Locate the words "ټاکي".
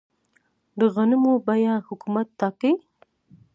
2.39-2.73